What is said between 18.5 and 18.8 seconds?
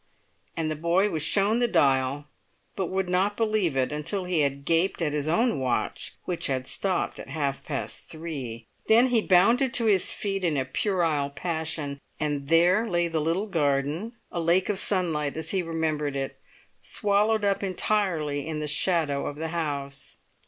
the